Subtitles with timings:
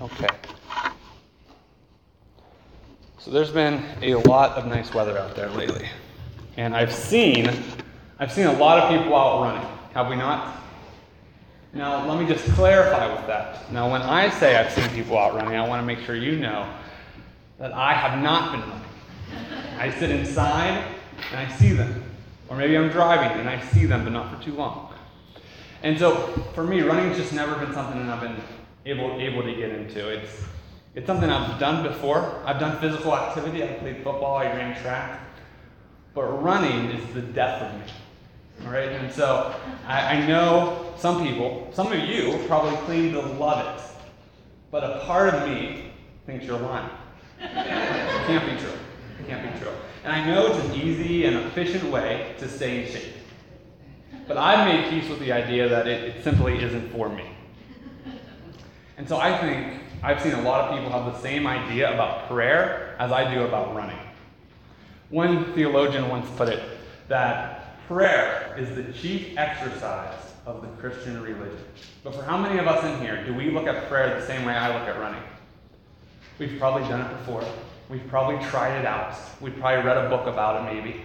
[0.00, 0.28] Okay.
[3.18, 5.88] So there's been a lot of nice weather out there lately.
[6.56, 7.50] And I've seen
[8.18, 9.68] I've seen a lot of people out running.
[9.94, 10.56] Have we not?
[11.72, 13.72] Now, let me just clarify with that.
[13.72, 16.38] Now, when I say I've seen people out running, I want to make sure you
[16.38, 16.68] know
[17.58, 19.78] that I have not been running.
[19.78, 20.84] I sit inside
[21.30, 22.09] and I see them.
[22.50, 24.92] Or maybe I'm driving and I see them, but not for too long.
[25.82, 26.14] And so,
[26.54, 28.36] for me, running's just never been something that I've been
[28.84, 30.08] able, able to get into.
[30.08, 30.44] It's,
[30.94, 32.42] it's something I've done before.
[32.44, 33.62] I've done physical activity.
[33.62, 35.20] I played football, I ran track.
[36.12, 38.66] But running is the death of me.
[38.66, 38.90] All right?
[38.90, 39.54] And so
[39.86, 43.84] I, I know some people, some of you probably claim to love it,
[44.72, 45.92] but a part of me
[46.26, 46.90] thinks you're lying.
[47.40, 48.78] it can't be true.
[49.20, 49.72] It can't be true.
[50.04, 53.14] And I know it's an easy and efficient way to stay in shape.
[54.26, 57.24] But I've made peace with the idea that it, it simply isn't for me.
[58.96, 62.28] And so I think I've seen a lot of people have the same idea about
[62.28, 63.98] prayer as I do about running.
[65.10, 66.62] One theologian once put it
[67.08, 70.14] that Prayer is the chief exercise
[70.46, 71.58] of the Christian religion.
[72.04, 74.44] But for how many of us in here do we look at prayer the same
[74.44, 75.20] way I look at running?
[76.38, 77.44] We've probably done it before.
[77.90, 79.16] We've probably tried it out.
[79.40, 81.02] We've probably read a book about it, maybe.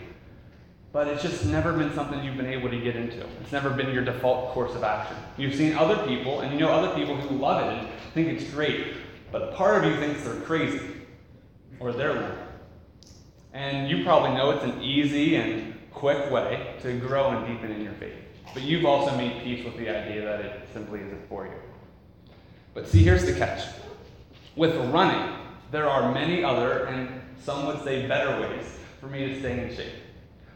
[0.93, 3.25] But it's just never been something you've been able to get into.
[3.41, 5.17] It's never been your default course of action.
[5.35, 8.49] You've seen other people, and you know other people who love it and think it's
[8.51, 8.93] great,
[9.31, 10.79] but a part of you thinks they're crazy
[11.79, 12.37] or they're.
[13.51, 17.81] And you probably know it's an easy and quick way to grow and deepen in
[17.81, 18.13] your faith.
[18.53, 21.53] But you've also made peace with the idea that it simply isn't for you.
[22.75, 23.65] But see, here's the catch.
[24.55, 25.44] With running,
[25.75, 28.65] there are many other, and some would say better ways,
[29.01, 29.91] for me to stay in shape.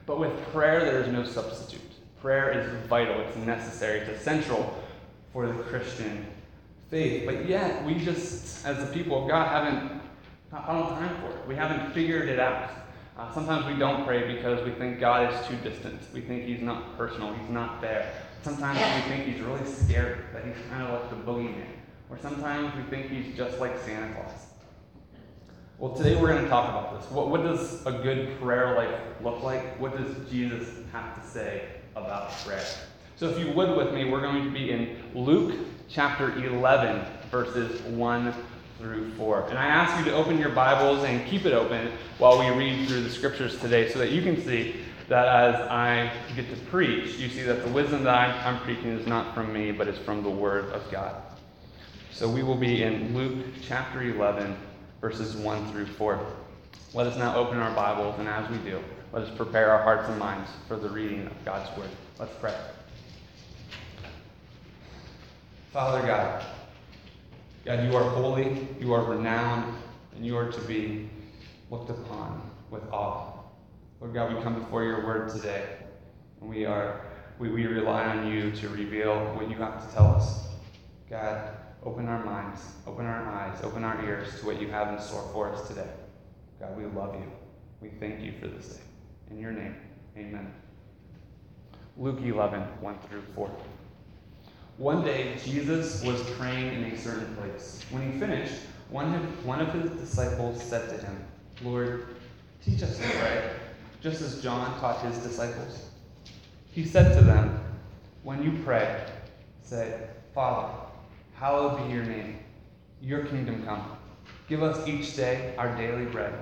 [0.06, 1.82] But with prayer, there is no substitute.
[2.22, 4.82] Prayer is vital, it's necessary, it's essential
[5.34, 6.26] for the Christian
[6.90, 7.26] faith.
[7.26, 10.02] But yet, we just, as the people of God, haven't
[10.50, 11.46] found time for it.
[11.50, 12.72] We haven't figured it out.
[13.18, 16.00] Uh, sometimes we don't pray because we think God is too distant.
[16.14, 17.34] We think He's not personal.
[17.34, 18.10] He's not there.
[18.42, 21.76] Sometimes we think He's really scary, that He's kind of like the boogeyman.
[22.10, 24.49] Or sometimes we think He's just like Santa Claus.
[25.80, 27.10] Well, today we're going to talk about this.
[27.10, 29.80] What, what does a good prayer life look like?
[29.80, 32.66] What does Jesus have to say about prayer?
[33.16, 35.56] So, if you would with me, we're going to be in Luke
[35.88, 38.34] chapter 11, verses 1
[38.78, 39.48] through 4.
[39.52, 42.90] And I ask you to open your Bibles and keep it open while we read
[42.90, 47.16] through the scriptures today so that you can see that as I get to preach,
[47.16, 50.00] you see that the wisdom that I'm, I'm preaching is not from me, but it's
[50.00, 51.22] from the Word of God.
[52.12, 54.58] So we will be in Luke chapter 11,
[55.02, 56.20] verses 1 through 4.
[56.94, 58.84] Let us now open our Bibles, and as we do,
[59.14, 61.90] let us prepare our hearts and minds for the reading of God's Word.
[62.20, 62.56] Let's pray.
[65.72, 66.44] Father God,
[67.64, 69.74] God, you are holy, you are renowned,
[70.16, 71.10] and you are to be
[71.70, 73.34] looked upon with awe.
[74.02, 75.78] Lord God, we come before your word today,
[76.42, 77.02] and we are
[77.38, 80.48] we, we rely on you to reveal what you have to tell us.
[81.10, 85.00] God, open our minds, open our eyes, open our ears to what you have in
[85.00, 85.90] store for us today.
[86.60, 87.32] God, we love you.
[87.82, 88.82] We thank you for this day.
[89.32, 89.76] In your name,
[90.18, 90.54] amen.
[91.98, 93.52] Luke 11, 1 through 4.
[94.78, 97.84] One day, Jesus was praying in a certain place.
[97.90, 98.54] When he finished,
[98.90, 101.24] one of, one of his disciples said to him,
[101.62, 102.16] Lord,
[102.64, 103.52] teach us to pray,
[104.02, 105.90] just as John taught his disciples.
[106.72, 107.62] He said to them,
[108.24, 109.06] When you pray,
[109.62, 110.89] say, Father,
[111.40, 112.40] hallowed be your name.
[113.02, 113.98] Your kingdom come.
[114.50, 116.34] Give us each day our daily bread.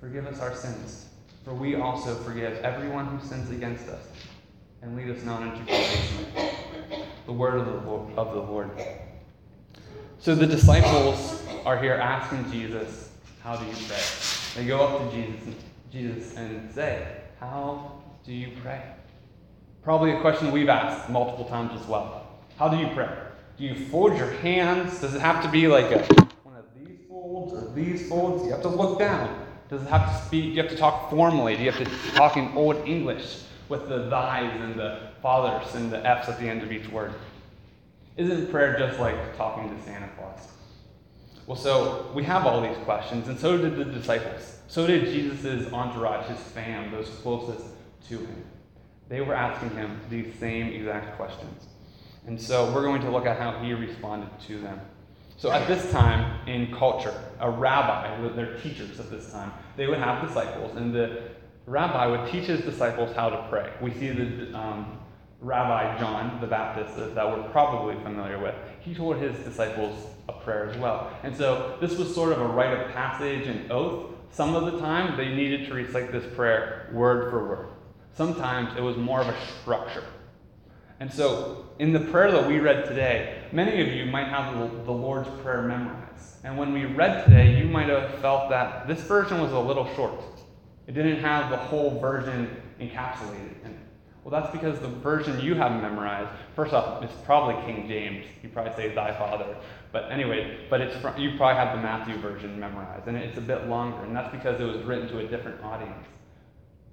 [0.00, 1.06] Forgive us our sins,
[1.44, 4.04] for we also forgive everyone who sins against us.
[4.82, 6.26] And lead us not into temptation
[7.24, 8.70] the word of the, Lord, of the Lord.
[10.18, 13.10] So the disciples are here asking Jesus,
[13.44, 14.02] How do you pray?
[14.56, 15.54] They go up to Jesus,
[15.92, 17.06] Jesus and say,
[17.38, 18.82] How do you pray?
[19.84, 22.26] Probably a question we've asked multiple times as well.
[22.58, 23.08] How do you pray?
[23.62, 25.00] Do you fold your hands?
[25.00, 26.02] Does it have to be like a,
[26.42, 28.44] one of these folds or these folds?
[28.44, 29.46] You have to look down?
[29.68, 30.46] Does it have to speak?
[30.46, 31.54] Do you have to talk formally?
[31.54, 35.92] Do you have to talk in Old English with the thys and the fathers and
[35.92, 37.14] the F's at the end of each word.
[38.16, 40.40] Isn't prayer just like talking to Santa Claus?
[41.46, 44.58] Well, so we have all these questions, and so did the disciples.
[44.66, 47.64] So did Jesus' entourage, his fam, those closest
[48.08, 48.44] to him.
[49.08, 51.68] They were asking him these same exact questions.
[52.26, 54.80] And so we're going to look at how he responded to them.
[55.36, 59.98] So at this time in culture, a rabbi, their teachers at this time, they would
[59.98, 61.22] have disciples, and the
[61.66, 63.72] rabbi would teach his disciples how to pray.
[63.80, 64.98] We see the um,
[65.42, 68.54] Rabbi John the Baptist that we're probably familiar with.
[68.78, 71.12] He taught his disciples a prayer as well.
[71.24, 74.12] And so this was sort of a rite of passage and oath.
[74.30, 77.66] Some of the time they needed to recite this prayer word for word.
[78.14, 80.04] Sometimes it was more of a structure.
[81.02, 84.56] And so in the prayer that we read today, many of you might have
[84.86, 86.36] the Lord's Prayer memorized.
[86.44, 89.92] And when we read today, you might have felt that this version was a little
[89.96, 90.22] short.
[90.86, 93.86] It didn't have the whole version encapsulated in it.
[94.22, 98.24] Well, that's because the version you have memorized, first off, it's probably King James.
[98.40, 99.56] You probably say thy father.
[99.90, 103.66] But anyway, but it's you probably have the Matthew version memorized, and it's a bit
[103.66, 106.06] longer, and that's because it was written to a different audience.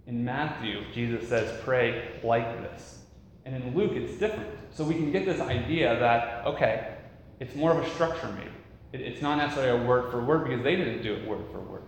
[0.07, 2.98] In Matthew, Jesus says, pray like this.
[3.45, 4.49] And in Luke, it's different.
[4.71, 6.95] So we can get this idea that, okay,
[7.39, 8.51] it's more of a structure maybe.
[8.91, 11.83] It's not necessarily a word for word because they didn't do it word for word.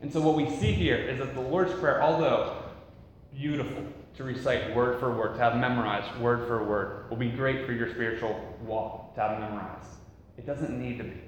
[0.00, 2.62] And so what we see here is that the Lord's Prayer, although
[3.34, 3.84] beautiful
[4.16, 7.72] to recite word for word, to have memorized word for word, will be great for
[7.72, 9.90] your spiritual walk to have memorized.
[10.36, 11.20] It doesn't need to be.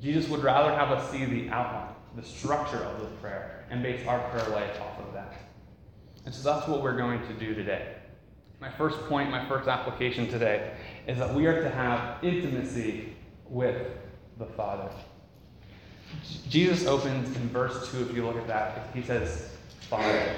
[0.00, 4.06] Jesus would rather have us see the outline, the structure of the prayer, and base
[4.06, 5.34] our prayer life off of that.
[6.24, 7.95] And so that's what we're going to do today.
[8.60, 10.72] My first point, my first application today,
[11.06, 13.12] is that we are to have intimacy
[13.48, 13.76] with
[14.38, 14.88] the Father.
[16.48, 19.50] Jesus opens in verse 2, if you look at that, he says,
[19.90, 20.34] Father.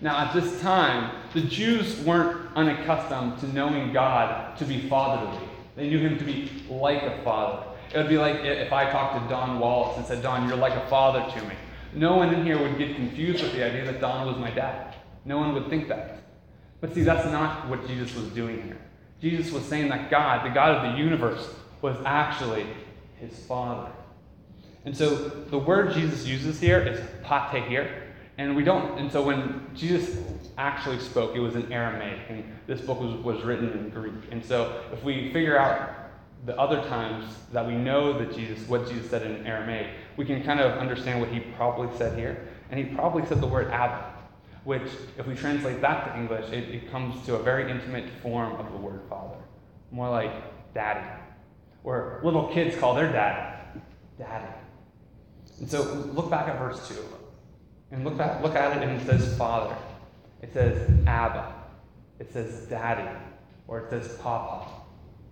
[0.00, 5.48] Now, at this time, the Jews weren't unaccustomed to knowing God to be fatherly.
[5.74, 7.66] They knew him to be like a father.
[7.92, 10.74] It would be like if I talked to Don Wallace and said, Don, you're like
[10.74, 11.54] a father to me.
[11.94, 14.94] No one in here would get confused with the idea that Don was my dad.
[15.24, 16.18] No one would think that.
[16.80, 18.78] But see, that's not what Jesus was doing here.
[19.20, 21.48] Jesus was saying that God, the God of the universe,
[21.82, 22.66] was actually
[23.16, 23.90] his father.
[24.84, 28.02] And so the word Jesus uses here is patahir.
[28.38, 30.16] And we don't, and so when Jesus
[30.56, 34.14] actually spoke, it was in Aramaic, and this book was, was written in Greek.
[34.30, 35.90] And so if we figure out
[36.46, 40.44] the other times that we know that Jesus, what Jesus said in Aramaic, we can
[40.44, 42.46] kind of understand what he probably said here.
[42.70, 44.14] And he probably said the word Abba,
[44.68, 48.52] which, if we translate that to English, it, it comes to a very intimate form
[48.56, 49.38] of the word father.
[49.90, 50.30] More like
[50.74, 51.08] daddy.
[51.84, 53.80] Or little kids call their dad
[54.18, 54.52] daddy.
[55.58, 55.82] And so
[56.12, 56.96] look back at verse 2.
[57.92, 59.74] And look, back, look at it and it says father.
[60.42, 61.50] It says Abba.
[62.18, 63.08] It says daddy.
[63.68, 64.68] Or it says papa.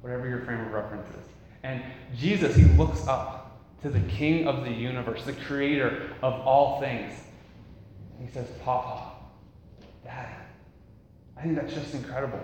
[0.01, 1.31] Whatever your frame of reference is.
[1.63, 1.83] And
[2.17, 7.13] Jesus, he looks up to the king of the universe, the creator of all things.
[8.19, 9.16] He says, Papa,
[11.37, 12.41] I think that's just incredible.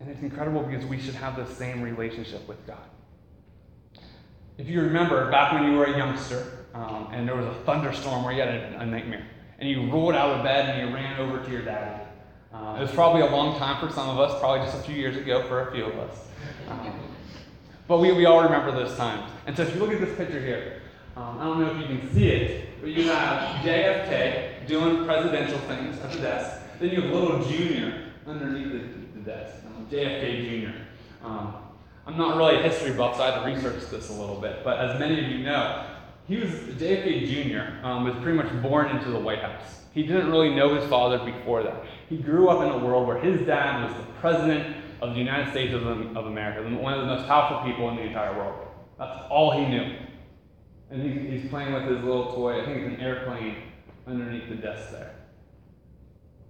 [0.00, 2.78] And it's incredible because we should have the same relationship with God.
[4.58, 8.24] If you remember, back when you were a youngster um, and there was a thunderstorm
[8.24, 9.26] where you had a, a, nightmare,
[9.58, 12.02] and you rolled out of bed and you ran over to your daddy.
[12.52, 14.94] Uh, it was probably a long time for some of us, probably just a few
[14.94, 16.28] years ago for a few of us.
[16.68, 16.92] Um,
[17.86, 19.30] but we, we all remember those times.
[19.46, 20.82] And so if you look at this picture here,
[21.16, 25.58] um, I don't know if you can see it, but you have JFK doing presidential
[25.60, 26.60] things at the desk.
[26.78, 31.26] Then you have little Junior underneath the, the desk, um, JFK Jr.
[31.26, 31.54] Um,
[32.06, 34.64] I'm not really a history buff, so I had to research this a little bit.
[34.64, 35.86] But as many of you know,
[36.26, 37.86] he was JFK Jr.
[37.86, 39.82] Um, was pretty much born into the White House.
[39.92, 41.84] He didn't really know his father before that.
[42.08, 45.50] He grew up in a world where his dad was the president of the United
[45.50, 48.68] States of, of America, one of the most powerful people in the entire world.
[48.98, 49.96] That's all he knew.
[50.90, 52.60] And he's, he's playing with his little toy.
[52.60, 53.56] I think it's an airplane
[54.10, 55.14] underneath the desk there.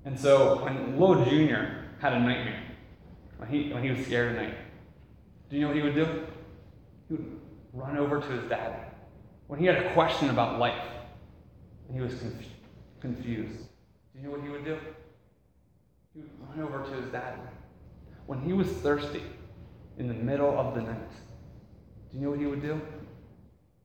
[0.05, 2.63] And so when Little Junior had a nightmare,
[3.37, 4.55] when he, when he was scared at night,
[5.49, 6.27] do you know what he would do?
[7.09, 7.41] He would
[7.73, 8.83] run over to his daddy.
[9.47, 10.85] When he had a question about life
[11.89, 12.47] and he was conf-
[13.01, 13.59] confused,
[14.13, 14.79] do you know what he would do?
[16.15, 17.41] He would run over to his daddy.
[18.27, 19.23] When he was thirsty
[19.99, 21.11] in the middle of the night,
[22.11, 22.81] do you know what he would do?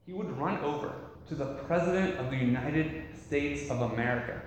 [0.06, 0.94] He would run over
[1.28, 4.42] to the President of the United States of America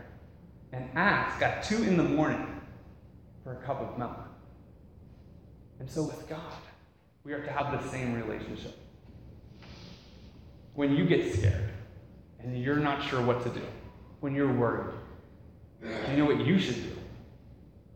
[0.73, 2.61] and ask at 2 in the morning
[3.43, 4.19] for a cup of milk.
[5.81, 6.53] And so with God,
[7.25, 8.77] we are to have the same relationship.
[10.75, 11.71] When you get scared
[12.41, 13.63] and you're not sure what to do,
[14.21, 14.95] when you're worried,
[15.83, 16.97] you know what you should do?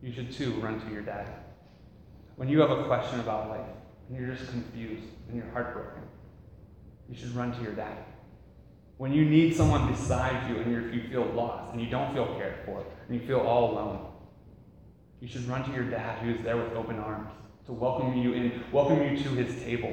[0.03, 1.29] You should too run to your dad.
[2.37, 3.61] When you have a question about life
[4.09, 6.03] and you're just confused and you're heartbroken,
[7.09, 7.99] you should run to your dad.
[9.03, 12.55] When you need someone beside you and you feel lost and you don't feel cared
[12.65, 14.07] for and you feel all alone,
[15.19, 17.29] you should run to your dad who is there with open arms
[17.67, 19.93] to welcome you in, welcome you to his table.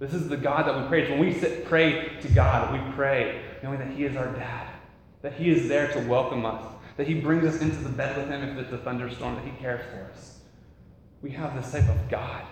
[0.00, 1.08] This is the God that we praise.
[1.08, 4.66] When we sit, pray to God, we pray knowing that he is our dad
[5.22, 6.64] that He is there to welcome us,
[6.96, 9.52] that He brings us into the bed with Him if it's a thunderstorm, that He
[9.60, 10.40] cares for us.
[11.22, 12.42] We have this type of God.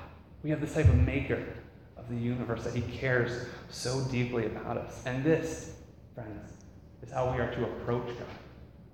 [0.42, 1.42] We have this type of maker
[1.96, 5.02] of the universe that He cares so deeply about us.
[5.06, 5.77] And this,
[6.18, 6.52] friends,
[7.02, 8.26] is how we are to approach God.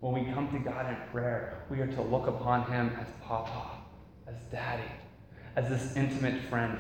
[0.01, 3.79] When we come to God in prayer, we are to look upon Him as Papa,
[4.27, 4.91] as Daddy,
[5.57, 6.79] as this intimate friend.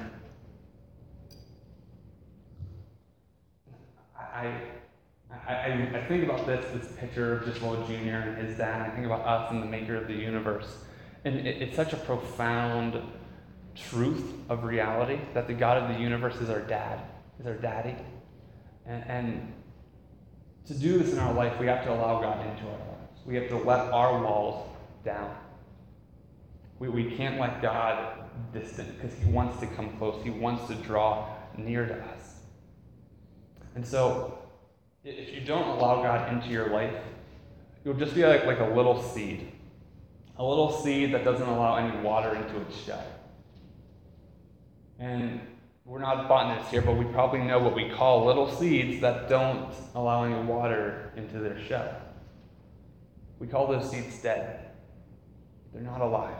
[4.16, 4.52] I,
[5.48, 8.82] I, I, think about this, this picture of just little Junior and his dad.
[8.82, 10.76] I think about us and the maker of the universe.
[11.24, 13.00] And it, it's such a profound
[13.74, 17.00] truth of reality that the God of the universe is our dad,
[17.40, 17.94] is our daddy.
[18.86, 19.52] And, and
[20.66, 23.20] to do this in our life, we have to allow God into our lives.
[23.26, 24.68] We have to let our walls
[25.04, 25.34] down.
[26.78, 30.74] We, we can't let God distant because He wants to come close, He wants to
[30.76, 32.34] draw near to us.
[33.74, 34.38] And so,
[35.04, 36.94] if you don't allow God into your life,
[37.84, 39.52] you'll just be like, like a little seed.
[40.36, 43.04] A little seed that doesn't allow any water into its shell.
[44.98, 45.40] And
[45.84, 49.72] we're not botanists here, but we probably know what we call little seeds that don't
[49.94, 51.94] allow any water into their shell.
[53.38, 54.70] We call those seeds dead.
[55.72, 56.36] They're not alive.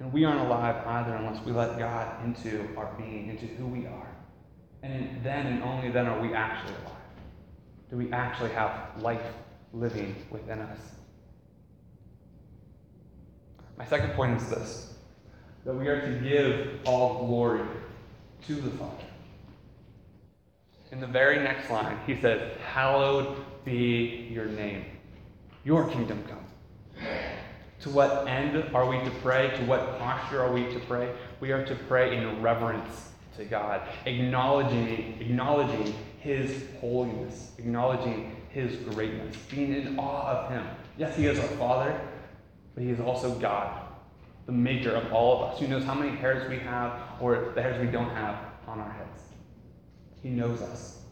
[0.00, 3.86] And we aren't alive either unless we let God into our being, into who we
[3.86, 4.08] are.
[4.82, 6.96] And then and only then are we actually alive.
[7.90, 9.22] Do we actually have life
[9.72, 10.78] living within us?
[13.78, 14.94] My second point is this
[15.64, 17.66] that we are to give all glory
[18.46, 19.04] to the Father.
[20.92, 24.84] In the very next line, he says, Hallowed be your name.
[25.64, 27.06] Your kingdom come.
[27.80, 29.50] To what end are we to pray?
[29.56, 31.14] To what posture are we to pray?
[31.40, 39.36] We are to pray in reverence to God, acknowledging, acknowledging His holiness, acknowledging His greatness,
[39.50, 40.66] being in awe of Him.
[40.98, 41.98] Yes, He is our Father,
[42.74, 43.80] but He is also God,
[44.46, 47.62] the maker of all of us, who knows how many hairs we have or the
[47.62, 49.22] hairs we don't have on our heads.
[50.22, 51.02] He knows us.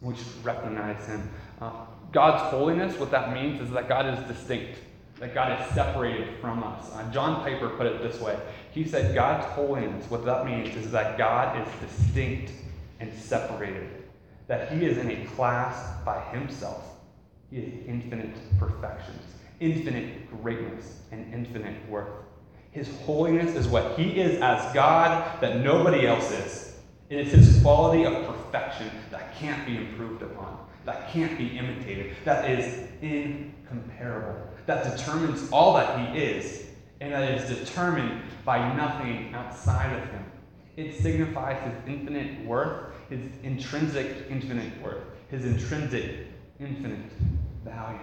[0.00, 1.30] We should recognize Him.
[1.60, 1.72] Uh,
[2.12, 4.78] God's holiness, what that means is that God is distinct
[5.18, 6.92] that God is separated from us.
[6.92, 8.38] Uh, John Piper put it this way
[8.72, 12.52] He said, God's holiness, what that means is that God is distinct
[13.00, 13.88] and separated,
[14.46, 16.84] that He is in a class by Himself.
[17.50, 19.22] He is infinite perfections,
[19.60, 22.25] infinite greatness, and infinite worth.
[22.76, 26.76] His holiness is what He is as God that nobody else is.
[27.08, 32.14] It is His quality of perfection that can't be improved upon, that can't be imitated,
[32.24, 36.66] that is incomparable that determines all that he is,
[37.00, 40.24] and that is determined by nothing outside of him.
[40.76, 46.26] It signifies his infinite worth, his intrinsic infinite worth, his intrinsic
[46.60, 47.10] infinite
[47.64, 47.98] value.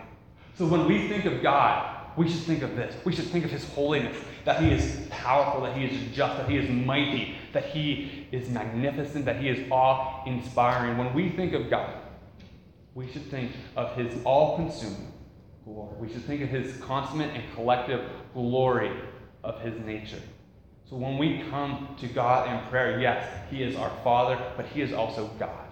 [0.57, 2.95] So when we think of God, we should think of this.
[3.05, 6.49] We should think of his holiness, that he is powerful, that he is just, that
[6.49, 10.97] he is mighty, that he is magnificent, that he is awe inspiring.
[10.97, 11.93] When we think of God,
[12.93, 15.11] we should think of his all consuming,
[15.65, 15.95] glory.
[15.99, 18.91] We should think of his consummate and collective glory
[19.43, 20.21] of his nature.
[20.89, 24.81] So when we come to God in prayer, yes, he is our Father, but he
[24.81, 25.67] is also God.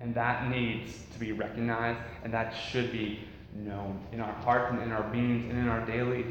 [0.00, 3.20] And that needs to be recognized, and that should be
[3.54, 6.24] known in our hearts and in our beings and in our daily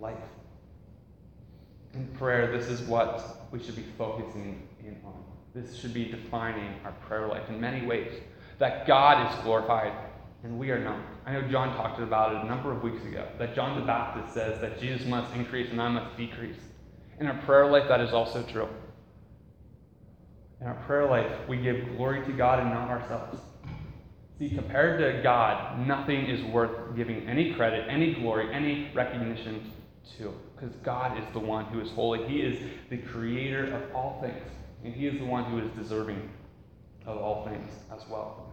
[0.00, 0.16] life.
[1.94, 5.14] In prayer, this is what we should be focusing in on.
[5.54, 8.12] This should be defining our prayer life in many ways.
[8.58, 9.92] That God is glorified
[10.42, 11.00] and we are not.
[11.24, 14.34] I know John talked about it a number of weeks ago that John the Baptist
[14.34, 16.58] says that Jesus must increase and I must decrease.
[17.18, 18.68] In our prayer life, that is also true.
[20.60, 23.40] In our prayer life, we give glory to God and not ourselves.
[24.38, 29.72] See, compared to God, nothing is worth giving any credit, any glory, any recognition
[30.18, 30.34] to.
[30.54, 32.26] Because God is the one who is holy.
[32.28, 32.58] He is
[32.90, 34.50] the creator of all things.
[34.84, 36.28] And He is the one who is deserving
[37.06, 38.52] of all things as well.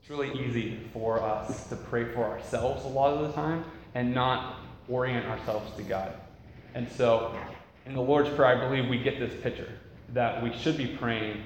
[0.00, 3.64] It's really easy for us to pray for ourselves a lot of the time
[3.94, 4.56] and not
[4.88, 6.14] orient ourselves to God.
[6.74, 7.36] And so,
[7.86, 9.70] in the Lord's Prayer, I believe we get this picture
[10.14, 11.42] that we should be praying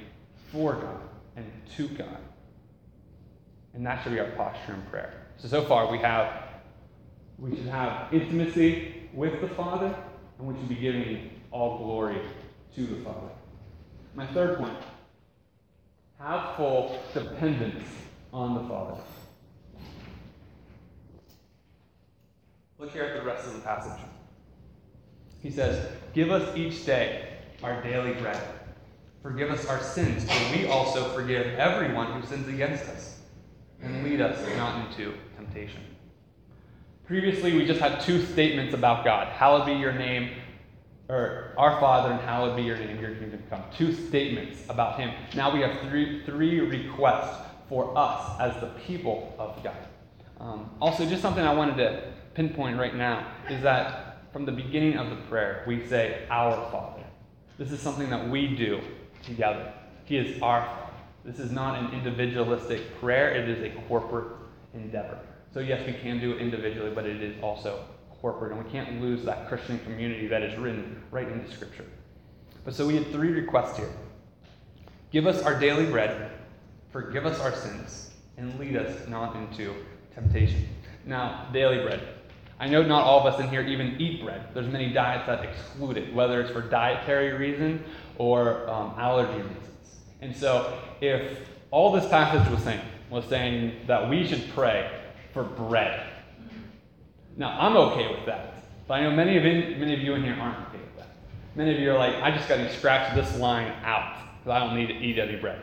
[0.50, 1.00] for God
[1.36, 2.18] and to God.
[3.74, 5.12] And that should be our posture in prayer.
[5.38, 6.44] So, so far, we have,
[7.38, 9.94] we should have intimacy with the Father,
[10.38, 12.20] and we should be giving all glory
[12.76, 13.28] to the Father.
[14.14, 14.76] My third point
[16.20, 17.84] have full dependence
[18.32, 19.00] on the Father.
[22.78, 24.04] Look here at the rest of the passage.
[25.42, 27.28] He says, Give us each day
[27.62, 28.40] our daily bread.
[29.22, 33.13] Forgive us our sins, for we also forgive everyone who sins against us.
[33.84, 35.82] And lead us not into temptation.
[37.06, 40.30] Previously, we just had two statements about God Hallowed be your name,
[41.08, 43.62] or our Father, and hallowed be your name, your kingdom come.
[43.76, 45.12] Two statements about Him.
[45.34, 49.76] Now we have three, three requests for us as the people of God.
[50.40, 54.96] Um, also, just something I wanted to pinpoint right now is that from the beginning
[54.96, 57.02] of the prayer, we say, Our Father.
[57.58, 58.80] This is something that we do
[59.22, 59.72] together.
[60.06, 60.83] He is our Father.
[61.24, 64.28] This is not an individualistic prayer, it is a corporate
[64.74, 65.18] endeavor.
[65.52, 67.84] So, yes, we can do it individually, but it is also
[68.20, 71.86] corporate, and we can't lose that Christian community that is written right into Scripture.
[72.64, 73.90] But so we had three requests here
[75.10, 76.32] Give us our daily bread,
[76.90, 79.74] forgive us our sins, and lead us not into
[80.12, 80.66] temptation.
[81.06, 82.00] Now, daily bread.
[82.58, 84.48] I know not all of us in here even eat bread.
[84.54, 87.82] There's many diets that exclude it, whether it's for dietary reasons
[88.18, 89.73] or um, allergy reasons.
[90.20, 91.38] And so, if
[91.70, 92.80] all this passage was saying
[93.10, 94.90] was saying that we should pray
[95.32, 96.04] for bread.
[97.36, 100.22] Now, I'm okay with that, but I know many of, in, many of you in
[100.22, 101.08] here aren't okay with that.
[101.54, 104.66] Many of you are like, I just got to scratch this line out because I
[104.66, 105.62] don't need to eat any bread.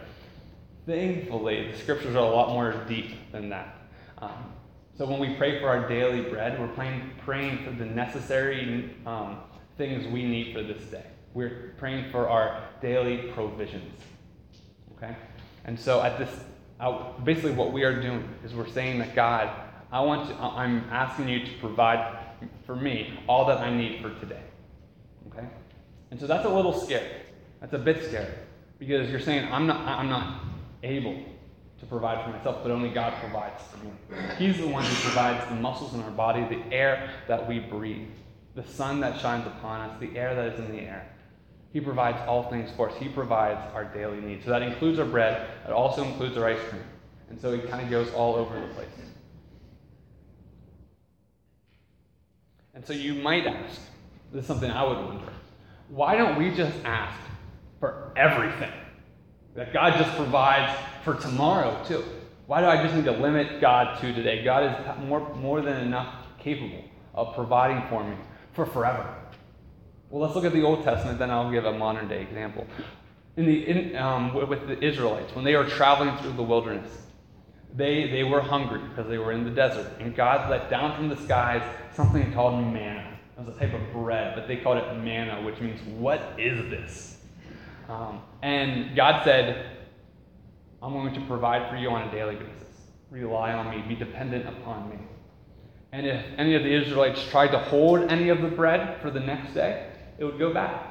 [0.86, 3.76] Thankfully, the scriptures are a lot more deep than that.
[4.18, 4.54] Um,
[4.98, 9.40] so when we pray for our daily bread, we're praying, praying for the necessary um,
[9.78, 11.06] things we need for this day.
[11.34, 13.94] We're praying for our daily provisions.
[15.02, 15.16] Okay?
[15.66, 16.30] And so at this
[17.24, 19.50] basically what we are doing is we're saying that God,
[19.92, 22.18] I want to, I'm asking you to provide
[22.66, 24.42] for me all that I need for today.
[25.28, 25.46] Okay?
[26.10, 27.08] And so that's a little scary.
[27.60, 28.34] That's a bit scary
[28.80, 30.44] because you're saying I'm not I'm not
[30.82, 31.16] able
[31.80, 33.92] to provide for myself, but only God provides for me.
[34.38, 38.08] He's the one who provides the muscles in our body, the air that we breathe,
[38.56, 41.11] the sun that shines upon us, the air that is in the air.
[41.72, 42.98] He provides all things for us.
[42.98, 44.44] He provides our daily needs.
[44.44, 46.84] So that includes our bread, it also includes our ice cream.
[47.30, 48.88] And so it kind of goes all over the place.
[52.74, 53.80] And so you might ask,
[54.32, 55.32] this is something I would wonder,
[55.90, 57.20] why don't we just ask
[57.80, 58.72] for everything?
[59.56, 62.04] That God just provides for tomorrow, too.
[62.48, 64.44] Why do I just need to limit God to today?
[64.44, 68.16] God is more, more than enough capable of providing for me
[68.54, 69.21] for forever.
[70.12, 72.68] Well, let's look at the Old Testament, then I'll give a modern day example.
[73.38, 76.92] In the, in, um, with the Israelites, when they were traveling through the wilderness,
[77.74, 79.90] they, they were hungry because they were in the desert.
[80.02, 83.18] And God let down from the skies something called manna.
[83.38, 86.70] It was a type of bread, but they called it manna, which means, what is
[86.70, 87.18] this?
[87.88, 89.78] Um, and God said,
[90.84, 92.68] I'm going to provide for you on a daily basis.
[93.10, 94.98] Rely on me, be dependent upon me.
[95.94, 99.20] And if any of the Israelites tried to hold any of the bread for the
[99.22, 99.91] next day,
[100.22, 100.86] it would go back.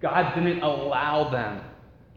[0.00, 1.60] God didn't allow them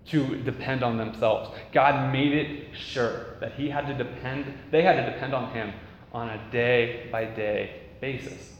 [0.08, 1.56] to depend on themselves.
[1.71, 5.71] God made it sure that he had to depend, they had to depend on him
[6.12, 8.54] on a day by day basis.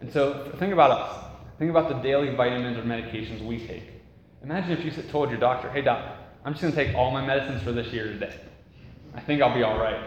[0.00, 1.24] And so think about us.
[1.58, 3.82] Think about the daily vitamins or medications we take.
[4.42, 7.24] Imagine if you told your doctor, hey, doc, I'm just going to take all my
[7.24, 8.34] medicines for this year today.
[9.14, 10.02] I think I'll be all right.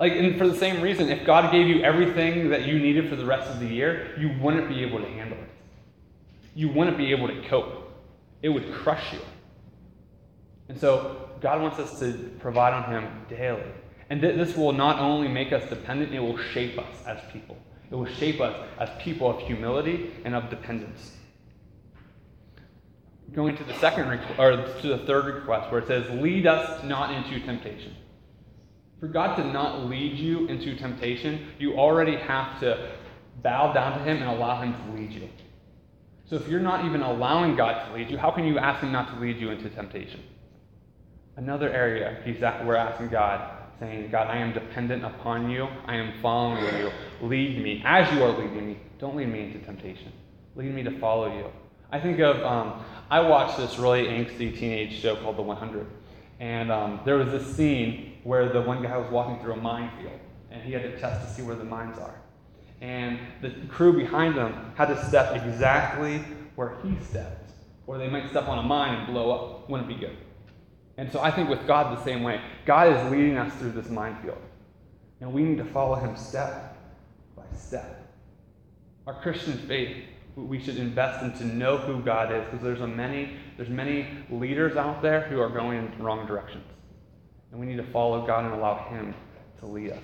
[0.00, 3.16] Like, and for the same reason, if God gave you everything that you needed for
[3.16, 5.49] the rest of the year, you wouldn't be able to handle it.
[6.54, 7.92] You wouldn't be able to cope.
[8.42, 9.20] It would crush you.
[10.68, 13.62] And so, God wants us to provide on Him daily.
[14.08, 17.56] And th- this will not only make us dependent, it will shape us as people.
[17.90, 21.16] It will shape us as people of humility and of dependence.
[23.32, 27.14] Going to the second or to the third request, where it says, "Lead us not
[27.14, 27.94] into temptation."
[28.98, 32.90] For God to not lead you into temptation, you already have to
[33.42, 35.28] bow down to Him and allow Him to lead you.
[36.30, 38.92] So if you're not even allowing God to lead you, how can you ask Him
[38.92, 40.22] not to lead you into temptation?
[41.36, 45.66] Another area he's at, we're asking God, saying, God, I am dependent upon you.
[45.86, 46.92] I am following you.
[47.20, 47.82] Lead me.
[47.84, 50.12] As you are leading me, don't lead me into temptation.
[50.54, 51.46] Lead me to follow you.
[51.90, 55.84] I think of, um, I watched this really angsty teenage show called The 100.
[56.38, 60.20] And um, there was this scene where the one guy was walking through a minefield,
[60.52, 62.14] and he had to test to see where the mines are.
[62.80, 66.18] And the crew behind them had to step exactly
[66.54, 67.52] where he stepped,
[67.86, 69.68] or they might step on a mine and blow up.
[69.68, 70.16] Wouldn't be good.
[70.96, 72.40] And so I think with God the same way.
[72.64, 74.38] God is leading us through this minefield,
[75.20, 76.76] and we need to follow Him step
[77.36, 78.12] by step.
[79.06, 79.96] Our Christian faith
[80.36, 84.06] we should invest in to know who God is because there's a many there's many
[84.30, 86.64] leaders out there who are going in the wrong directions.
[87.50, 89.14] And we need to follow God and allow him
[89.58, 90.02] to lead us.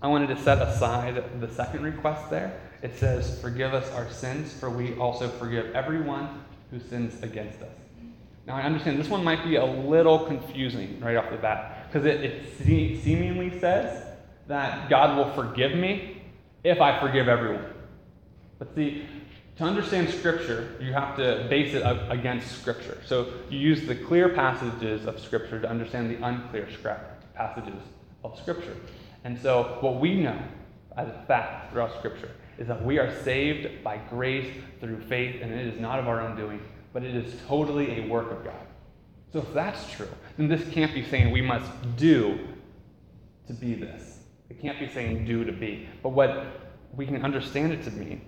[0.00, 2.60] I wanted to set aside the second request there.
[2.82, 7.74] It says, "Forgive us our sins, for we also forgive everyone who sins against us."
[8.46, 12.06] Now I understand this one might be a little confusing right off the bat because
[12.06, 14.04] it, it se- seemingly says
[14.46, 16.22] that God will forgive me
[16.64, 17.64] if I forgive everyone.
[18.58, 19.06] But see,
[19.56, 22.98] to understand Scripture, you have to base it against Scripture.
[23.04, 26.68] So you use the clear passages of Scripture to understand the unclear
[27.34, 27.82] passages
[28.24, 28.76] of Scripture.
[29.28, 30.40] And so what we know
[30.96, 35.52] as a fact throughout Scripture is that we are saved by grace through faith, and
[35.52, 36.62] it is not of our own doing,
[36.94, 38.66] but it is totally a work of God.
[39.30, 42.38] So if that's true, then this can't be saying we must do
[43.48, 44.20] to be this.
[44.48, 45.86] It can't be saying do to be.
[46.02, 46.46] But what
[46.94, 48.22] we can understand it to mean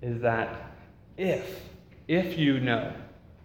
[0.00, 0.74] is that
[1.16, 1.60] if,
[2.08, 2.92] if you know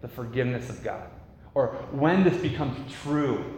[0.01, 1.11] the forgiveness of God,
[1.53, 3.56] or when this becomes true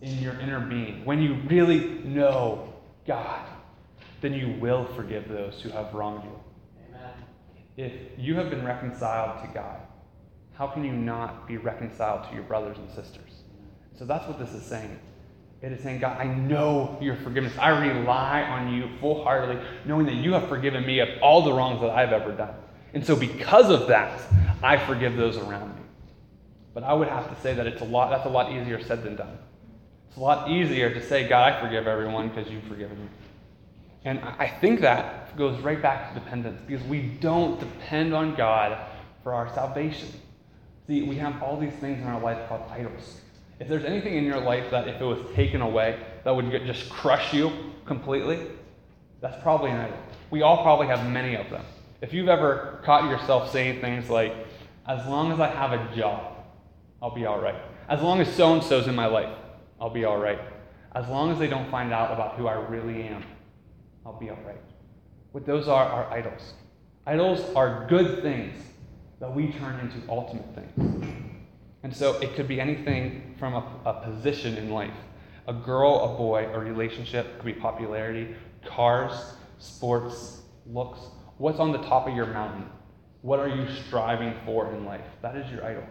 [0.00, 2.72] in your inner being, when you really know
[3.06, 3.40] God,
[4.20, 6.40] then you will forgive those who have wronged you.
[6.88, 7.12] Amen.
[7.76, 9.80] If you have been reconciled to God,
[10.54, 13.42] how can you not be reconciled to your brothers and sisters?
[13.96, 14.98] So that's what this is saying.
[15.60, 17.52] It is saying, God, I know your forgiveness.
[17.58, 21.52] I rely on you full heartedly, knowing that you have forgiven me of all the
[21.52, 22.54] wrongs that I've ever done.
[22.94, 24.20] And so, because of that,
[24.62, 25.82] I forgive those around me.
[26.74, 29.02] But I would have to say that it's a lot, that's a lot easier said
[29.02, 29.36] than done.
[30.08, 33.08] It's a lot easier to say, God, I forgive everyone because you've forgiven me.
[34.04, 38.78] And I think that goes right back to dependence because we don't depend on God
[39.22, 40.08] for our salvation.
[40.86, 43.20] See, we have all these things in our life called idols.
[43.60, 46.88] If there's anything in your life that if it was taken away, that would just
[46.88, 47.52] crush you
[47.84, 48.46] completely,
[49.20, 49.98] that's probably an idol.
[50.30, 51.64] We all probably have many of them.
[52.00, 54.34] If you've ever caught yourself saying things like,
[54.86, 56.36] as long as I have a job,
[57.02, 57.56] I'll be all right.
[57.88, 59.34] As long as so and so's in my life,
[59.80, 60.40] I'll be all right.
[60.94, 63.24] As long as they don't find out about who I really am,
[64.04, 64.60] I'll be all right.
[65.32, 66.54] What those are are idols.
[67.06, 68.62] Idols are good things
[69.20, 71.06] that we turn into ultimate things.
[71.82, 74.94] And so it could be anything from a, a position in life
[75.46, 78.36] a girl, a boy, a relationship, it could be popularity,
[78.66, 81.00] cars, sports, looks.
[81.38, 82.66] What's on the top of your mountain?
[83.22, 85.06] What are you striving for in life?
[85.22, 85.84] That is your idol.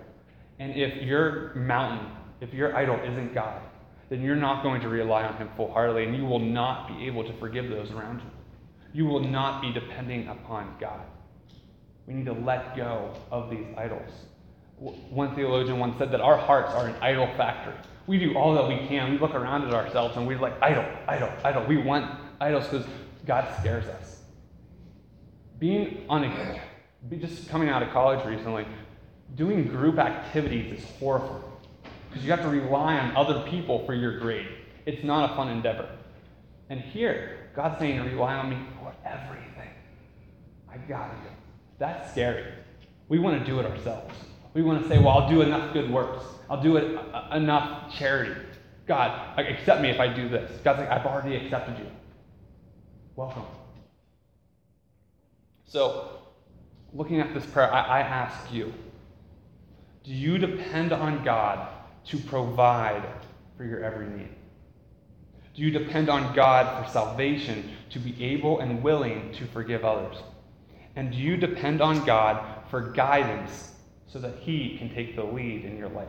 [0.60, 2.08] And if your mountain,
[2.40, 3.62] if your idol isn't God,
[4.10, 7.06] then you're not going to rely on Him full heartedly, and you will not be
[7.08, 8.30] able to forgive those around you.
[8.94, 11.06] You will not be depending upon God.
[12.06, 14.10] We need to let go of these idols.
[14.78, 17.74] One theologian once said that our hearts are an idol factory.
[18.06, 19.12] We do all that we can.
[19.12, 21.66] We look around at ourselves and we're like, idol, idol, idol.
[21.66, 22.86] We want idols because
[23.26, 24.22] God scares us.
[25.60, 26.62] Being on a,
[27.20, 28.66] just coming out of college recently,
[29.36, 31.57] doing group activities is horrible
[32.18, 34.48] because you have to rely on other people for your grade.
[34.88, 35.88] It's not a fun endeavor.
[36.70, 39.70] And here, God's saying, rely on me for everything.
[40.68, 41.30] I got you.
[41.78, 42.46] That's scary.
[43.08, 44.16] We want to do it ourselves.
[44.56, 46.26] We want to say, well, I'll do enough good works.
[46.50, 48.42] I'll do it, uh, enough charity.
[48.88, 50.60] God, accept me if I do this.
[50.64, 51.86] God's like, I've already accepted you.
[53.16, 53.44] Welcome.
[55.66, 56.22] So,
[56.94, 58.74] looking at this prayer, I, I ask you
[60.04, 61.68] do you depend on God
[62.08, 63.06] to provide
[63.56, 64.30] for your every need?
[65.56, 70.18] Do you depend on God for salvation to be able and willing to forgive others?
[70.96, 73.72] And do you depend on God for guidance
[74.08, 76.08] so that He can take the lead in your life?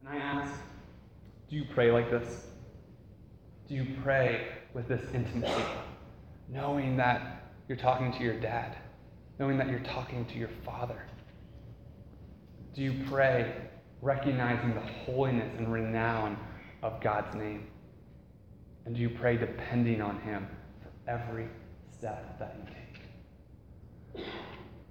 [0.00, 0.52] And I ask,
[1.48, 2.46] do you pray like this?
[3.68, 5.64] Do you pray with this intimacy,
[6.50, 8.76] knowing that you're talking to your dad,
[9.38, 11.02] knowing that you're talking to your father?
[12.74, 13.54] Do you pray
[14.02, 16.36] recognizing the holiness and renown
[16.82, 17.66] of God's name?
[18.84, 20.46] And do you pray depending on Him
[20.82, 21.48] for every
[21.96, 24.26] step that you take?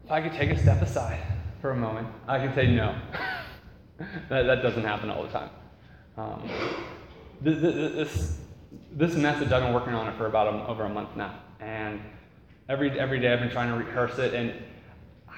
[0.04, 1.22] If I could take a step aside
[1.62, 2.96] for a moment, I could say no.
[4.30, 5.50] that, that doesn't happen all the time.
[6.18, 6.50] Um,
[7.42, 8.40] this, this,
[8.92, 11.40] this message, I've been working on it for about a, over a month now.
[11.60, 12.02] And
[12.70, 14.54] every, every day I've been trying to rehearse it, and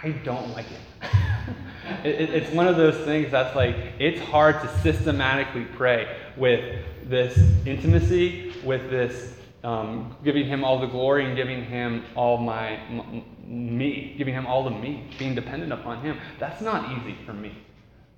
[0.04, 0.66] I don't like
[2.04, 2.06] it.
[2.06, 7.38] it, it's one of those things that's like, it's hard to systematically pray with this
[7.66, 9.34] intimacy, with this
[9.64, 14.46] um, giving him all the glory and giving him all my m- me, giving him
[14.46, 16.20] all the me, being dependent upon him.
[16.40, 17.58] That's not easy for me.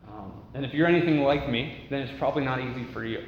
[0.09, 3.23] Um, and if you're anything like me, then it's probably not easy for you.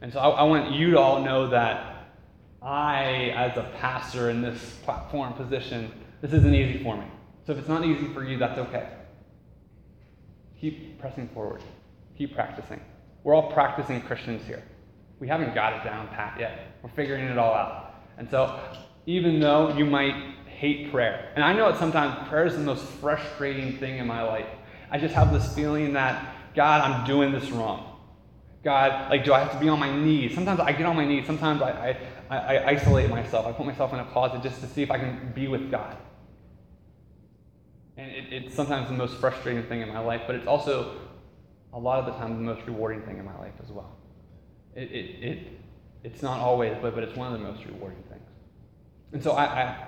[0.00, 1.91] And so I, I want you to all know that
[2.64, 7.04] I, as a pastor in this platform position, this isn't easy for me.
[7.46, 8.88] So if it's not easy for you, that's okay.
[10.60, 11.60] Keep pressing forward.
[12.16, 12.80] Keep practicing.
[13.24, 14.62] We're all practicing Christians here.
[15.18, 16.76] We haven't got it down pat yet.
[16.82, 17.94] We're figuring it all out.
[18.18, 18.60] And so,
[19.06, 20.14] even though you might
[20.46, 24.22] hate prayer, and I know that sometimes prayer is the most frustrating thing in my
[24.22, 24.46] life
[24.92, 27.98] I just have this feeling that, God, I'm doing this wrong.
[28.62, 30.34] God, like, do I have to be on my knees?
[30.34, 31.26] Sometimes I get on my knees.
[31.26, 31.96] Sometimes I, I,
[32.38, 33.46] I isolate myself.
[33.46, 35.96] I put myself in a closet just to see if I can be with God.
[37.96, 40.96] And it, it's sometimes the most frustrating thing in my life, but it's also
[41.72, 43.96] a lot of the time the most rewarding thing in my life as well.
[44.74, 45.48] It, it, it,
[46.04, 48.22] it's not always, but, but it's one of the most rewarding things.
[49.12, 49.86] And so I, I,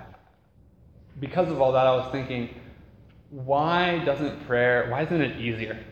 [1.19, 2.49] because of all that, I was thinking,
[3.31, 5.79] why doesn't prayer, why isn't it easier?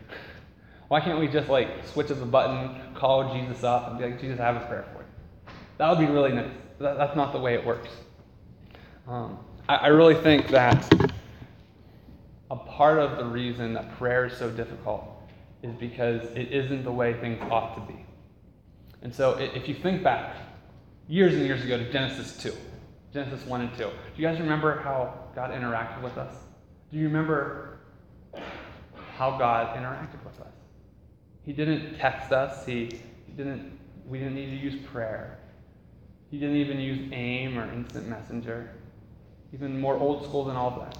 [0.88, 4.20] Why can't we just like switch up the button, call Jesus up, and be like,
[4.20, 4.84] Jesus, I have a prayer?
[5.78, 6.50] That would be really nice.
[6.78, 7.90] That, that's not the way it works.
[9.08, 10.92] Um, I, I really think that
[12.50, 15.04] a part of the reason that prayer is so difficult
[15.62, 18.04] is because it isn't the way things ought to be.
[19.02, 20.36] And so if you think back
[21.08, 22.52] years and years ago to Genesis 2,
[23.12, 26.34] Genesis 1 and 2, do you guys remember how God interacted with us?
[26.90, 27.78] Do you remember
[29.16, 30.52] how God interacted with us?
[31.44, 35.38] He didn't text us, he, he didn't, we didn't need to use prayer.
[36.34, 38.68] He didn't even use AIM or Instant Messenger,
[39.52, 40.98] even more old school than all that.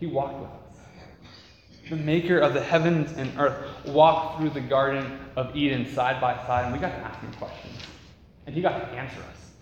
[0.00, 1.90] He walked with us.
[1.90, 6.34] The maker of the heavens and earth walked through the Garden of Eden side by
[6.44, 7.78] side, and we got to ask him questions.
[8.46, 9.52] And he got to answer us.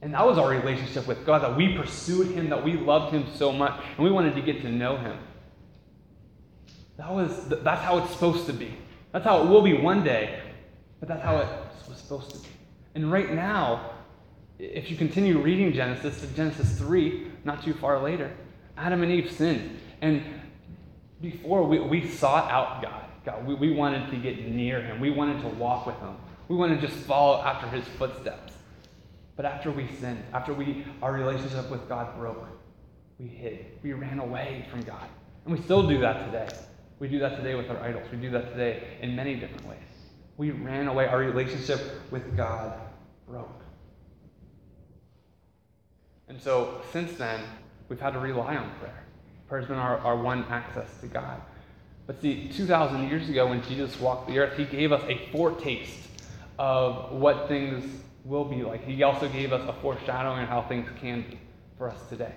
[0.00, 3.26] And that was our relationship with God, that we pursued him, that we loved him
[3.34, 5.18] so much, and we wanted to get to know him.
[6.96, 8.74] That was, that's how it's supposed to be.
[9.12, 10.40] That's how it will be one day,
[10.98, 11.48] but that's how it
[11.86, 12.48] was supposed to be.
[12.94, 13.90] And right now,
[14.58, 18.30] if you continue reading Genesis to Genesis 3, not too far later,
[18.76, 19.78] Adam and Eve sinned.
[20.00, 20.22] And
[21.20, 25.00] before we, we sought out God, God, we, we wanted to get near Him.
[25.00, 26.16] We wanted to walk with Him.
[26.48, 28.52] We wanted to just follow after His footsteps.
[29.36, 32.46] But after we sinned, after we our relationship with God broke,
[33.18, 33.66] we hid.
[33.82, 35.08] We ran away from God.
[35.44, 36.48] And we still do that today.
[37.00, 38.04] We do that today with our idols.
[38.12, 39.78] We do that today in many different ways.
[40.36, 41.06] We ran away.
[41.06, 42.78] Our relationship with God
[43.28, 43.62] broke.
[46.28, 47.40] And so since then,
[47.88, 49.04] we've had to rely on prayer.
[49.48, 51.40] Prayer has been our, our one access to God.
[52.06, 56.08] But see, 2,000 years ago, when Jesus walked the earth, he gave us a foretaste
[56.58, 58.84] of what things will be like.
[58.84, 61.38] He also gave us a foreshadowing of how things can be
[61.78, 62.34] for us today.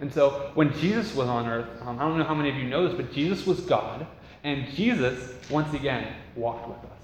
[0.00, 2.68] And so when Jesus was on earth, um, I don't know how many of you
[2.68, 4.06] know this, but Jesus was God,
[4.44, 6.95] and Jesus, once again, walked with us.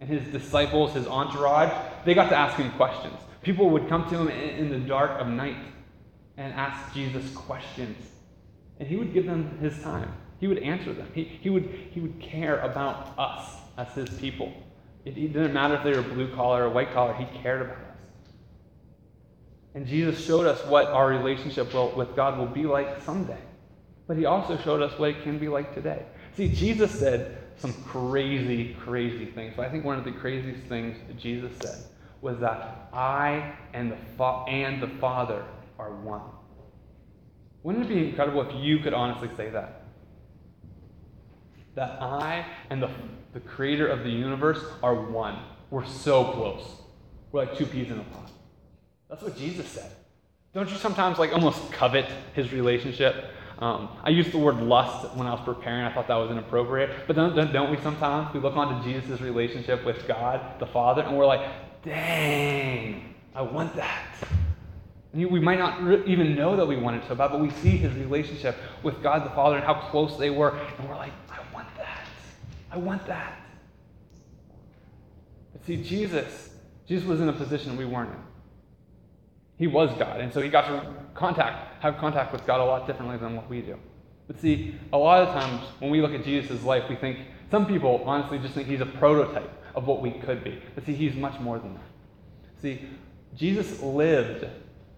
[0.00, 1.70] And his disciples, his entourage,
[2.04, 3.16] they got to ask him questions.
[3.42, 5.56] People would come to him in, the dark of night
[6.36, 7.96] and ask Jesus questions.
[8.78, 10.12] And he would give them his time.
[10.38, 11.08] He would answer them.
[11.14, 14.52] He, he, would, he would care about us as his people.
[15.04, 17.76] It, it didn't matter if they were blue collar or white collar, he cared about
[17.76, 17.98] us.
[19.74, 23.38] And Jesus showed us what our relationship will, with God will be like someday.
[24.06, 26.04] But he also showed us what it can be like today.
[26.36, 29.54] See, Jesus said some crazy, crazy things.
[29.56, 31.78] But I think one of the craziest things Jesus said
[32.22, 35.44] was that I and the, fa- and the Father
[35.78, 36.22] are one.
[37.62, 39.84] Wouldn't it be incredible if you could honestly say that?
[41.74, 42.90] That I and the,
[43.32, 45.38] the creator of the universe are one.
[45.70, 46.64] We're so close.
[47.30, 48.30] We're like two peas in a pod.
[49.08, 49.92] That's what Jesus said.
[50.54, 53.26] Don't you sometimes like almost covet his relationship?
[53.60, 55.84] Um, I used the word lust when I was preparing.
[55.84, 57.06] I thought that was inappropriate.
[57.06, 58.32] But don't, don't, we sometimes?
[58.32, 61.46] We look onto Jesus' relationship with God, the Father, and we're like,
[61.84, 64.14] dang, I want that.
[65.12, 67.76] And we might not even know that we want it so bad, but we see
[67.76, 71.40] his relationship with God the Father and how close they were, and we're like, I
[71.52, 72.06] want that.
[72.70, 73.40] I want that.
[75.52, 76.50] But see, Jesus,
[76.86, 78.22] Jesus was in a position we weren't in.
[79.58, 82.86] He was God, and so he got to contact, have contact with God a lot
[82.86, 83.76] differently than what we do.
[84.26, 87.18] But see, a lot of times when we look at Jesus' life, we think,
[87.50, 90.62] some people honestly just think he's a prototype of what we could be.
[90.74, 91.82] But see, he's much more than that.
[92.62, 92.86] See,
[93.36, 94.46] Jesus lived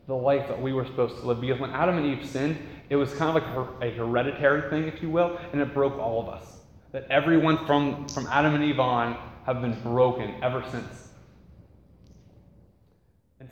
[0.06, 1.40] the life that we were supposed to live.
[1.40, 2.58] Because when Adam and Eve sinned,
[2.90, 6.20] it was kind of like a hereditary thing, if you will, and it broke all
[6.20, 6.60] of us.
[6.92, 11.01] That everyone from, from Adam and Eve on have been broken ever since.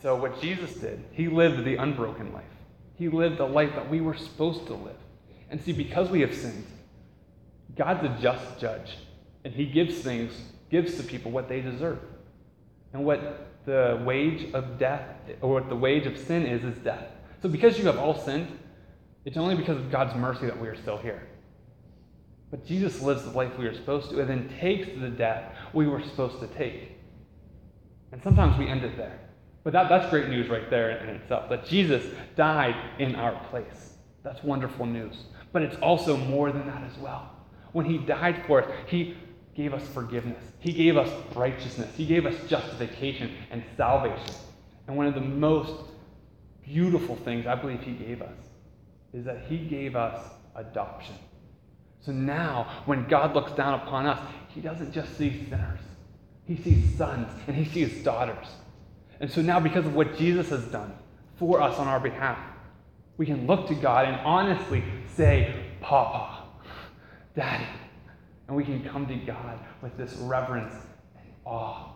[0.02, 2.44] So, what Jesus did, he lived the unbroken life.
[2.96, 4.96] He lived the life that we were supposed to live.
[5.50, 6.66] And see, because we have sinned,
[7.76, 8.96] God's a just judge.
[9.44, 10.32] And he gives things,
[10.70, 11.98] gives to people what they deserve.
[12.92, 15.06] And what the wage of death,
[15.40, 17.06] or what the wage of sin is, is death.
[17.42, 18.48] So because you have all sinned,
[19.24, 21.26] it's only because of God's mercy that we are still here.
[22.50, 25.86] But Jesus lives the life we are supposed to and then takes the death we
[25.86, 26.98] were supposed to take.
[28.12, 29.18] And sometimes we end it there.
[29.62, 32.05] But that, that's great news right there in itself that Jesus
[32.37, 33.94] died in our place.
[34.23, 35.16] That's wonderful news.
[35.53, 37.31] But it's also more than that as well.
[37.73, 39.16] When he died for us, he
[39.55, 40.42] gave us forgiveness.
[40.61, 41.94] He gave us righteousness.
[41.96, 44.35] He gave us justification and salvation.
[44.87, 45.75] And one of the most
[46.64, 48.37] beautiful things I believe he gave us
[49.12, 51.14] is that he gave us adoption.
[52.01, 54.18] So now, when God looks down upon us,
[54.49, 55.81] he doesn't just see sinners,
[56.46, 58.46] he sees sons and he sees daughters.
[59.20, 60.94] And so now, because of what Jesus has done
[61.37, 62.38] for us on our behalf,
[63.18, 64.83] we can look to God and honestly
[65.14, 66.44] say, Papa,
[67.37, 67.66] Daddy.
[68.48, 70.74] And we can come to God with this reverence
[71.16, 71.92] and awe.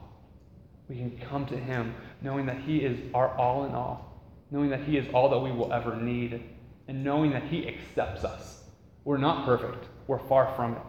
[0.88, 4.82] We can come to Him knowing that He is our all in all, knowing that
[4.82, 6.42] He is all that we will ever need,
[6.86, 8.64] and knowing that He accepts us.
[9.04, 10.82] We're not perfect, we're far from it.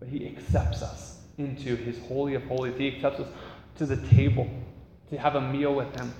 [0.00, 2.76] But He accepts us into His Holy of Holies.
[2.76, 3.28] He accepts us
[3.76, 4.50] to the table
[5.10, 6.12] to have a meal with Him.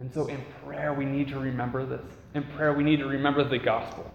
[0.00, 2.02] And so in prayer, we need to remember this.
[2.34, 4.12] In prayer, we need to remember the gospel.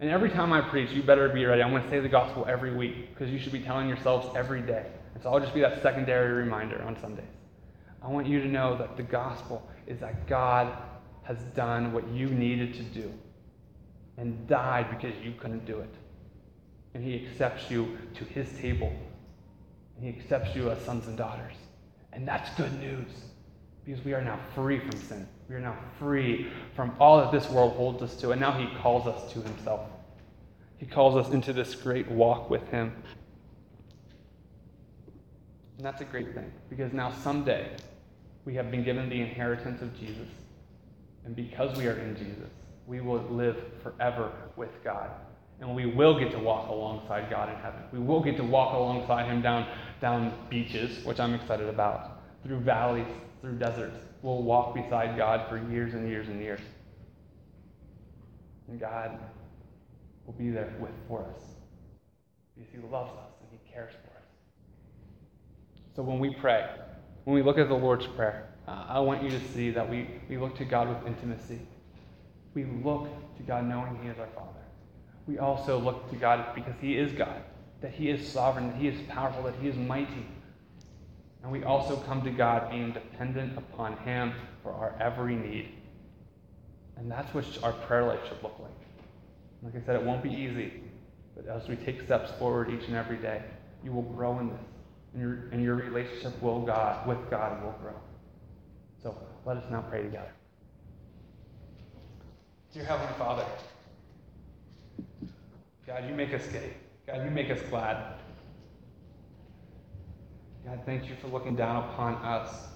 [0.00, 1.62] And every time I preach, you better be ready.
[1.62, 4.60] I'm going to say the gospel every week because you should be telling yourselves every
[4.60, 4.86] day.
[5.14, 7.24] And so I'll just be that secondary reminder on Sundays.
[8.02, 10.76] I want you to know that the gospel is that God
[11.22, 13.12] has done what you needed to do
[14.16, 15.94] and died because you couldn't do it.
[16.94, 18.92] And he accepts you to his table.
[19.96, 21.54] And he accepts you as sons and daughters.
[22.14, 23.08] And that's good news
[23.84, 25.28] because we are now free from sin.
[25.48, 28.30] We are now free from all that this world holds us to.
[28.30, 29.90] And now he calls us to himself.
[30.78, 32.92] He calls us into this great walk with him.
[35.76, 37.68] And that's a great thing because now someday
[38.44, 40.28] we have been given the inheritance of Jesus.
[41.24, 42.50] And because we are in Jesus,
[42.86, 45.10] we will live forever with God.
[45.60, 47.80] And we will get to walk alongside God in heaven.
[47.92, 49.66] We will get to walk alongside Him down,
[50.00, 53.06] down beaches, which I'm excited about, through valleys,
[53.40, 53.96] through deserts.
[54.22, 56.60] We'll walk beside God for years and years and years.
[58.68, 59.18] And God
[60.26, 61.42] will be there with for us
[62.54, 64.24] because He loves us and He cares for us.
[65.94, 66.68] So when we pray,
[67.24, 70.38] when we look at the Lord's Prayer, I want you to see that we, we
[70.38, 71.60] look to God with intimacy.
[72.54, 74.63] We look to God knowing He is our Father.
[75.26, 77.42] We also look to God because He is God,
[77.80, 80.26] that He is sovereign, that He is powerful, that He is mighty.
[81.42, 84.32] And we also come to God being dependent upon Him
[84.62, 85.70] for our every need.
[86.96, 88.70] And that's what our prayer life should look like.
[89.62, 90.82] Like I said, it won't be easy,
[91.34, 93.42] but as we take steps forward each and every day,
[93.82, 94.60] you will grow in this,
[95.14, 97.94] and your, and your relationship will God, with God will grow.
[99.02, 100.32] So let us now pray together.
[102.72, 103.44] Dear Heavenly Father,
[105.94, 106.72] God, you make us gay.
[107.06, 108.14] God, you make us glad.
[110.66, 112.66] God, thank you for looking down upon us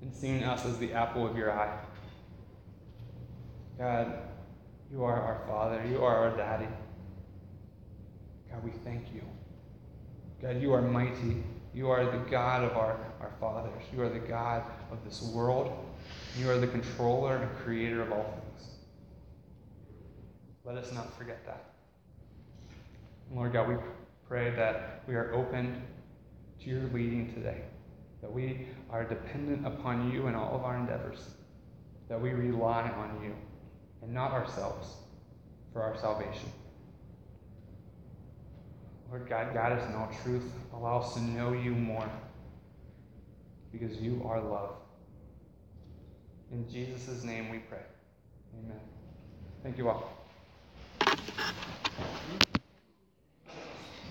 [0.00, 1.78] and seeing us as the apple of your eye.
[3.76, 4.20] God,
[4.90, 5.84] you are our Father.
[5.90, 6.68] You are our Daddy.
[8.50, 9.20] God, we thank you.
[10.40, 11.44] God, you are mighty.
[11.74, 13.82] You are the God of our, our fathers.
[13.94, 15.70] You are the God of this world.
[16.38, 18.68] You are the controller and creator of all things.
[20.64, 21.67] Let us not forget that.
[23.32, 23.74] Lord God, we
[24.26, 25.82] pray that we are open
[26.62, 27.62] to your leading today,
[28.20, 31.28] that we are dependent upon you in all of our endeavors,
[32.08, 33.34] that we rely on you
[34.02, 34.88] and not ourselves
[35.72, 36.50] for our salvation.
[39.10, 40.52] Lord God, guide us in all truth.
[40.74, 42.08] Allow us to know you more
[43.72, 44.74] because you are love.
[46.50, 47.78] In Jesus' name we pray.
[48.64, 48.80] Amen.
[49.62, 50.12] Thank you all.